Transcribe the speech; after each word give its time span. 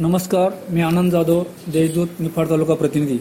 नमस्कार 0.00 0.50
मी 0.70 0.80
आनंद 0.80 1.12
जाधव 1.12 1.42
देशदूत 1.72 2.18
निफाड 2.20 2.48
तालुका 2.48 2.74
प्रतिनिधी. 2.74 3.16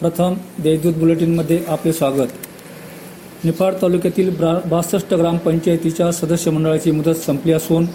प्रथम 0.00 0.34
देशदूत 0.62 0.94
बुलेटिनमध्ये 0.94 1.58
आपले 1.68 1.92
स्वागत. 1.92 2.28
निफाड 3.44 3.74
तालुक्यातील 3.82 4.30
ब्रा 4.36 4.52
बासष्ट 4.70 5.14
ग्रामपंचायतीच्या 5.14 6.10
सदस्य 6.12 6.50
मंडळाची 6.50 6.90
मुदत 6.90 7.16
संपली 7.26 7.52
असून 7.52 7.86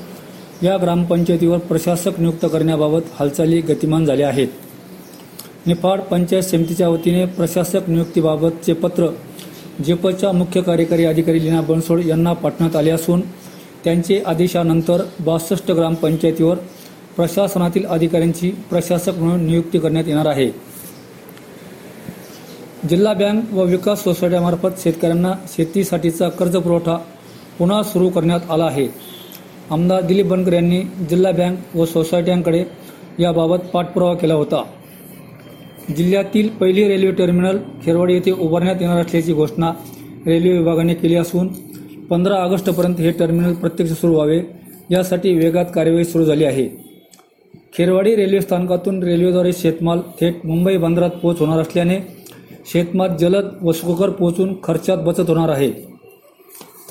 या 0.64 0.76
ग्रामपंचायतीवर 0.78 1.58
प्रशासक 1.60 2.20
नियुक्त 2.20 2.46
करण्याबाबत 2.46 3.14
हालचाली 3.20 3.62
गतिमान 3.62 4.06
झाल्या 4.06 4.28
आहेत. 4.28 4.48
निफाड 5.66 6.00
पंचायत 6.02 6.44
समितीच्या 6.44 6.90
वतीने 6.90 7.26
प्रशासक 7.26 7.90
नियुक्तीबाबतचे 7.90 8.74
पत्र 8.74 9.08
जेपच्या 9.86 10.32
मुख्य 10.32 10.62
कार्यकारी 10.62 11.06
अधिकारी 11.06 11.44
लीना 11.44 11.62
बनसोड 11.62 12.06
यांना 12.06 12.34
पाठवण्यात 12.34 12.76
आले 12.76 12.92
असून 12.92 13.22
त्यांचे 13.84 14.22
आदेशानंतर 14.26 15.02
बासष्ट 15.26 15.72
ग्रामपंचायतीवर 15.72 16.58
प्रशासनातील 17.18 17.86
अधिकाऱ्यांची 17.86 18.50
प्रशासक 18.70 19.18
म्हणून 19.18 19.46
नियुक्ती 19.46 19.80
करण्यात 19.80 20.08
येणार 20.08 20.26
आहे. 20.26 20.50
जिल्हा 22.90 23.14
बँक 23.14 23.54
व 23.54 23.64
विकास 23.64 24.04
सोसायट्यामार्फत 24.04 24.82
शेतकऱ्यांना 24.84 25.34
शेतीसाठीचा 25.48 26.30
कर्ज 26.30 26.56
पुरवठा 26.56 26.98
पुन्हा 27.60 27.82
सुरू 27.84 28.10
करण्यात 28.10 28.52
आला 28.52 28.66
आहे. 28.66 28.88
आमदार 29.72 30.02
दिलीप 30.02 30.26
बनकर 30.26 30.54
यांनी 30.54 30.82
जिल्हा 31.10 31.32
बँक 31.32 31.76
व 31.76 31.86
सोसायट्यांकडे 31.86 32.64
याबाबत 33.20 33.66
पाठपुरावा 33.74 34.14
केला 34.14 34.34
होता. 34.34 34.64
जिल्ह्यातील 35.98 36.50
पहिली 36.50 36.88
रेल्वे 36.88 37.12
टर्मिनल 37.12 37.58
खेरवाडी 37.86 38.14
येथे 38.14 38.32
उभारण्यात 38.32 38.82
येणार 38.82 39.00
असल्याची 39.00 39.34
घोषणा 39.34 39.72
रेल्वे 40.28 40.58
विभागाने 40.58 40.94
केली 40.94 41.16
असून 41.16 41.48
पंधरा 42.10 42.36
ऑगस्टपर्यंत 42.36 43.00
हे 43.00 43.12
टर्मिनल 43.12 43.54
प्रत्यक्ष 43.54 43.92
सुरू 43.92 44.14
व्हावे 44.14 44.42
यासाठी 44.92 45.34
वेगात 45.34 45.66
कार्यवाही 45.76 46.06
सुरू 46.06 46.26
झाली 46.26 46.44
आहे. 46.44 46.87
खेरवाडी 47.78 48.16
रेल्वे 48.16 48.40
स्थानकातून 48.42 49.02
रेल्वेद्वारे 49.04 49.52
शेतमाल 49.54 50.00
थेट 50.22 50.46
मुंबई 50.46 50.78
बंदरात 50.78 51.10
पोहोच 51.22 51.40
होणार 51.40 51.60
असल्याने 51.60 52.00
शेतमाल 52.66 53.16
जलद 53.18 53.50
व 53.62 53.72
सुखकर 53.72 54.10
पोहोचून 54.10 54.56
खर्चात 54.64 54.98
बचत 54.98 55.30
होणार 55.30 55.50
आहे. 55.50 55.72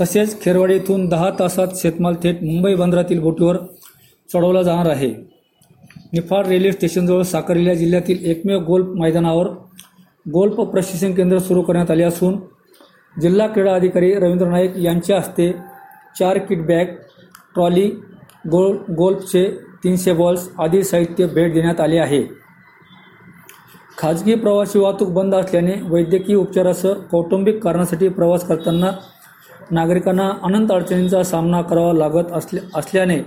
तसेच 0.01 0.41
खेरवाडी 0.43 0.75
येथून 0.75 1.09
दहा 1.09 1.31
तासात 1.39 1.75
शेतमाल 1.77 2.15
थेट 2.23 2.43
मुंबई 2.43 2.75
बंदरातील 2.75 3.21
बोटीवर 3.21 3.57
चढवला 4.29 4.63
जाणार 4.63 4.91
आहे. 4.91 5.11
निफाड 6.13 6.47
रेल्वे 6.47 6.73
स्टेशनजवळ 6.73 7.23
साकारलेल्या 7.23 7.75
जिल्ह्यातील 7.75 8.25
एकमेव 8.31 8.61
गोल्फ 8.65 8.97
मैदानावर 9.01 9.47
गोल्फ 10.27 10.61
प्रशिक्षण 10.61 11.15
केंद्र 11.15 11.39
सुरू 11.39 11.63
करण्यात 11.63 11.91
आले 11.91 12.03
असून 12.03 12.39
जिल्हा 13.17 13.47
क्रीडा 13.47 13.75
अधिकारी 13.75 14.15
रवींद्र 14.15 14.47
नाईक 14.47 14.79
यांच्या 14.79 15.19
हस्ते 15.19 15.53
चार 16.19 16.39
किट 16.39 16.67
बॅग 16.67 16.95
ट्रॉली 17.55 17.89
गोल 18.51 18.77
गोल्फचे 18.97 19.47
तीनशे 19.85 20.13
बॉल्स 20.13 20.49
आदी 20.59 20.83
साहित्य 20.83 21.27
भेट 21.27 21.53
देण्यात 21.55 21.81
आले 21.81 21.99
आहे. 21.99 22.23
खाजगी 23.99 24.35
प्रवासी 24.35 24.79
वाहतूक 24.79 25.09
बंद 25.09 25.35
असल्याने 25.35 25.75
वैद्यकीय 25.83 26.37
उपचारासह 26.37 26.93
कौटुंबिक 27.11 27.63
कारणासाठी 27.63 28.09
प्रवास 28.09 28.47
करताना 28.49 28.91
नागरिकांना 29.71 30.31
अनंत 30.43 30.73
अडचणींचा 30.73 31.23
सामना 31.23 31.61
करावा 31.63 31.93
लागत 31.93 32.33
असल्या 32.33 32.63
असल्याने 32.79 33.19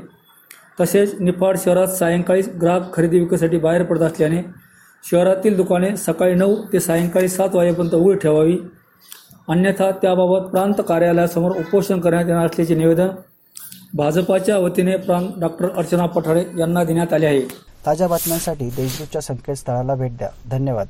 तसेच 0.79 1.15
निफाड 1.19 1.57
शहरात 1.57 1.87
सायंकाळी 1.87 2.41
ग्राहक 2.61 2.93
खरेदी 2.93 3.19
विक्रीसाठी 3.19 3.57
बाहेर 3.57 3.83
पडत 3.83 4.01
असल्याने 4.01 4.41
शहरातील 5.03 5.55
दुकाने 5.57 5.95
सकाळी 5.97 6.35
नऊ 6.35 6.55
ते 6.73 6.79
सायंकाळी 6.79 7.27
सात 7.27 7.55
वाजेपर्यंत 7.55 7.95
उघडी 7.95 8.17
ठेवावी. 8.19 8.57
अन्यथा 9.47 9.89
त्याबाबत 9.91 10.49
प्रांत 10.49 10.81
कार्यालयासमोर 10.87 11.51
उपोषण 11.51 11.99
करण्यात 11.99 12.25
येणार 12.25 12.45
असल्याचे 12.45 12.75
निवेदन 12.75 13.07
भाजपाच्या 13.93 14.57
वतीने 14.57 14.95
प्राण 14.97 15.27
डॉक्टर 15.39 15.69
अर्चना 15.77 16.05
पठारे 16.05 16.43
यांना 16.59 16.83
देण्यात 16.83 17.13
आले 17.13 17.25
आहे. 17.25 17.41
ताज्या 17.85 18.07
बातम्यांसाठी 18.07 18.69
देशदूतच्या 18.69 19.21
संकेतस्थळाला 19.21 19.95
भेट 19.95 20.17
द्या. 20.17 20.29
धन्यवाद. 20.51 20.87